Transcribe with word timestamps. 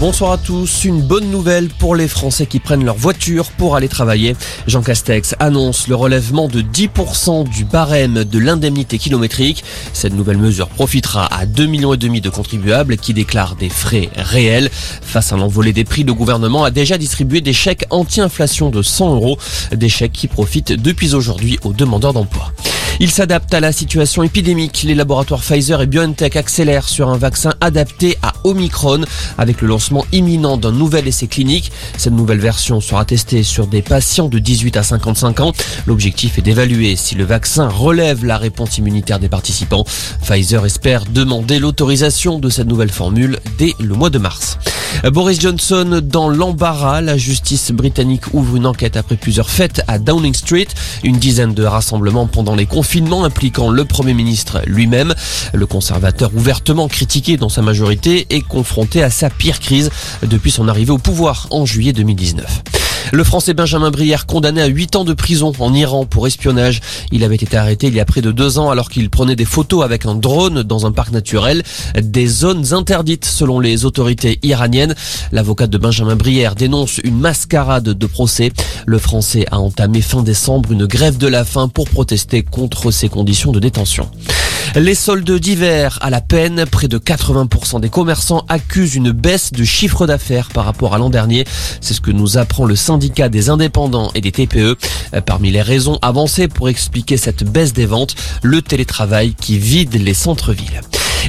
Bonsoir 0.00 0.32
à 0.32 0.38
tous. 0.38 0.84
Une 0.84 1.02
bonne 1.02 1.30
nouvelle 1.30 1.68
pour 1.68 1.94
les 1.94 2.08
Français 2.08 2.46
qui 2.46 2.58
prennent 2.58 2.86
leur 2.86 2.96
voiture 2.96 3.50
pour 3.50 3.76
aller 3.76 3.86
travailler. 3.86 4.34
Jean 4.66 4.80
Castex 4.80 5.34
annonce 5.40 5.88
le 5.88 5.94
relèvement 5.94 6.48
de 6.48 6.62
10% 6.62 7.46
du 7.46 7.66
barème 7.66 8.24
de 8.24 8.38
l'indemnité 8.38 8.96
kilométrique. 8.96 9.62
Cette 9.92 10.14
nouvelle 10.14 10.38
mesure 10.38 10.70
profitera 10.70 11.26
à 11.26 11.44
2 11.44 11.66
millions 11.66 11.92
et 11.92 11.98
demi 11.98 12.22
de 12.22 12.30
contribuables 12.30 12.96
qui 12.96 13.12
déclarent 13.12 13.56
des 13.56 13.68
frais 13.68 14.08
réels. 14.16 14.70
Face 14.72 15.34
à 15.34 15.36
l'envolée 15.36 15.74
des 15.74 15.84
prix, 15.84 16.02
le 16.02 16.14
gouvernement 16.14 16.64
a 16.64 16.70
déjà 16.70 16.96
distribué 16.96 17.42
des 17.42 17.52
chèques 17.52 17.84
anti-inflation 17.90 18.70
de 18.70 18.80
100 18.80 19.16
euros. 19.16 19.36
Des 19.70 19.90
chèques 19.90 20.12
qui 20.12 20.28
profitent 20.28 20.72
depuis 20.72 21.14
aujourd'hui 21.14 21.58
aux 21.62 21.74
demandeurs 21.74 22.14
d'emploi. 22.14 22.54
Il 23.02 23.10
s'adapte 23.10 23.54
à 23.54 23.60
la 23.60 23.72
situation 23.72 24.22
épidémique. 24.22 24.82
Les 24.82 24.94
laboratoires 24.94 25.40
Pfizer 25.40 25.80
et 25.80 25.86
BioNTech 25.86 26.36
accélèrent 26.36 26.86
sur 26.86 27.08
un 27.08 27.16
vaccin 27.16 27.54
adapté 27.62 28.18
à 28.20 28.34
Omicron 28.44 29.00
avec 29.38 29.62
le 29.62 29.68
lancement 29.68 30.04
imminent 30.12 30.58
d'un 30.58 30.70
nouvel 30.70 31.08
essai 31.08 31.26
clinique. 31.26 31.72
Cette 31.96 32.12
nouvelle 32.12 32.40
version 32.40 32.82
sera 32.82 33.06
testée 33.06 33.42
sur 33.42 33.66
des 33.66 33.80
patients 33.80 34.28
de 34.28 34.38
18 34.38 34.76
à 34.76 34.82
55 34.82 35.40
ans. 35.40 35.52
L'objectif 35.86 36.36
est 36.36 36.42
d'évaluer 36.42 36.94
si 36.94 37.14
le 37.14 37.24
vaccin 37.24 37.68
relève 37.68 38.26
la 38.26 38.36
réponse 38.36 38.76
immunitaire 38.76 39.18
des 39.18 39.30
participants. 39.30 39.86
Pfizer 40.20 40.66
espère 40.66 41.06
demander 41.06 41.58
l'autorisation 41.58 42.38
de 42.38 42.50
cette 42.50 42.66
nouvelle 42.66 42.92
formule 42.92 43.38
dès 43.56 43.74
le 43.80 43.94
mois 43.94 44.10
de 44.10 44.18
mars. 44.18 44.58
Boris 45.12 45.40
Johnson 45.40 46.00
dans 46.02 46.28
l'embarras. 46.28 47.00
La 47.00 47.16
justice 47.16 47.70
britannique 47.70 48.34
ouvre 48.34 48.56
une 48.56 48.66
enquête 48.66 48.96
après 48.96 49.16
plusieurs 49.16 49.48
fêtes 49.48 49.82
à 49.88 49.98
Downing 49.98 50.34
Street. 50.34 50.68
Une 51.02 51.16
dizaine 51.16 51.54
de 51.54 51.64
rassemblements 51.64 52.26
pendant 52.26 52.54
les 52.54 52.66
confinements 52.90 53.22
impliquant 53.22 53.70
le 53.70 53.84
Premier 53.84 54.14
ministre 54.14 54.62
lui-même. 54.66 55.14
Le 55.52 55.64
conservateur 55.64 56.34
ouvertement 56.34 56.88
critiqué 56.88 57.36
dans 57.36 57.48
sa 57.48 57.62
majorité 57.62 58.26
est 58.30 58.40
confronté 58.40 59.00
à 59.00 59.10
sa 59.10 59.30
pire 59.30 59.60
crise 59.60 59.90
depuis 60.24 60.50
son 60.50 60.66
arrivée 60.66 60.90
au 60.90 60.98
pouvoir 60.98 61.46
en 61.52 61.64
juillet 61.64 61.92
2019. 61.92 62.79
Le 63.12 63.24
Français 63.24 63.54
Benjamin 63.54 63.90
Brière 63.90 64.26
condamné 64.26 64.62
à 64.62 64.66
8 64.66 64.94
ans 64.94 65.04
de 65.04 65.14
prison 65.14 65.52
en 65.58 65.74
Iran 65.74 66.06
pour 66.06 66.28
espionnage. 66.28 66.80
Il 67.10 67.24
avait 67.24 67.34
été 67.34 67.56
arrêté 67.56 67.88
il 67.88 67.94
y 67.94 68.00
a 68.00 68.04
près 68.04 68.20
de 68.20 68.30
deux 68.30 68.58
ans 68.58 68.70
alors 68.70 68.88
qu'il 68.88 69.10
prenait 69.10 69.34
des 69.34 69.44
photos 69.44 69.82
avec 69.82 70.06
un 70.06 70.14
drone 70.14 70.62
dans 70.62 70.86
un 70.86 70.92
parc 70.92 71.10
naturel. 71.10 71.64
Des 72.00 72.28
zones 72.28 72.72
interdites 72.72 73.24
selon 73.24 73.58
les 73.58 73.84
autorités 73.84 74.38
iraniennes. 74.44 74.94
L'avocat 75.32 75.66
de 75.66 75.76
Benjamin 75.76 76.14
Brière 76.14 76.54
dénonce 76.54 76.98
une 76.98 77.18
mascarade 77.18 77.88
de 77.88 78.06
procès. 78.06 78.52
Le 78.86 78.98
Français 78.98 79.44
a 79.50 79.58
entamé 79.58 80.02
fin 80.02 80.22
décembre 80.22 80.70
une 80.70 80.86
grève 80.86 81.18
de 81.18 81.26
la 81.26 81.44
faim 81.44 81.68
pour 81.68 81.88
protester 81.88 82.44
contre 82.44 82.92
ces 82.92 83.08
conditions 83.08 83.50
de 83.50 83.58
détention. 83.58 84.08
Les 84.76 84.94
soldes 84.94 85.28
d'hiver 85.32 85.98
à 86.00 86.10
la 86.10 86.20
peine, 86.20 86.64
près 86.64 86.86
de 86.86 86.96
80% 86.96 87.80
des 87.80 87.88
commerçants 87.88 88.44
accusent 88.48 88.94
une 88.94 89.10
baisse 89.10 89.50
de 89.50 89.64
chiffre 89.64 90.06
d'affaires 90.06 90.48
par 90.50 90.64
rapport 90.64 90.94
à 90.94 90.98
l'an 90.98 91.10
dernier. 91.10 91.44
C'est 91.80 91.92
ce 91.92 92.00
que 92.00 92.12
nous 92.12 92.38
apprend 92.38 92.66
le 92.66 92.76
syndicat 92.76 93.28
des 93.28 93.50
indépendants 93.50 94.12
et 94.14 94.20
des 94.20 94.30
TPE. 94.30 94.76
Parmi 95.26 95.50
les 95.50 95.62
raisons 95.62 95.98
avancées 96.02 96.46
pour 96.46 96.68
expliquer 96.68 97.16
cette 97.16 97.42
baisse 97.42 97.72
des 97.72 97.86
ventes, 97.86 98.14
le 98.42 98.62
télétravail 98.62 99.34
qui 99.34 99.58
vide 99.58 99.94
les 99.94 100.14
centres-villes. 100.14 100.80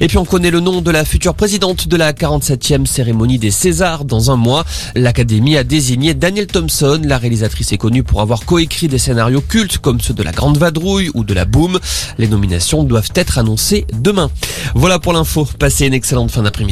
Et 0.04 0.08
puis 0.08 0.18
on 0.18 0.26
connaît 0.26 0.50
le 0.50 0.62
nom 0.62 0.82
de 0.82 0.90
la 0.90 1.06
future 1.06 1.36
présidente 1.36 1.88
de 1.88 1.96
la 1.96 2.12
47e 2.12 2.88
cérémonie 2.88 3.38
des 3.38 3.52
Césars 3.52 4.04
dans 4.04 4.32
un 4.32 4.36
mois. 4.36 4.66
L'Académie 4.96 5.58
a 5.58 5.64
désigné 5.64 6.16
Daniel 6.16 6.48
Thompson. 6.48 7.00
La 7.06 7.20
réalisatrice 7.20 7.72
est 7.72 7.78
connue 7.78 8.02
pour 8.02 8.22
avoir 8.22 8.44
coécrit 8.44 8.88
des 8.88 8.98
scénarios 8.98 9.42
cultes 9.42 9.78
comme 9.78 10.02
ceux 10.02 10.16
de 10.16 10.24
La 10.24 10.32
Grande 10.32 10.58
Vadrouille 10.58 11.12
ou 11.14 11.24
de 11.24 11.36
La 11.36 11.46
Boom. 11.46 11.80
Les 12.18 12.28
nominations 12.28 12.84
doivent 12.84 13.12
être 13.14 13.38
annoncées 13.38 13.86
demain. 13.94 14.32
Voilà 14.74 14.98
pour 14.98 15.14
l'info. 15.14 15.48
Passez 15.60 15.86
une 15.86 15.94
excellente 15.94 16.32
fin 16.32 16.42
d'après-midi. 16.42 16.70